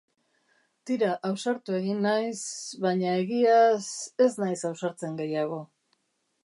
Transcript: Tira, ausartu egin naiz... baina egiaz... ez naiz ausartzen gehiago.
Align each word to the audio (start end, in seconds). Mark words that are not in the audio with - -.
Tira, 0.89 1.09
ausartu 1.29 1.75
egin 1.81 2.01
naiz... 2.05 2.39
baina 2.87 3.13
egiaz... 3.25 3.83
ez 4.29 4.33
naiz 4.45 4.59
ausartzen 4.73 5.21
gehiago. 5.23 5.63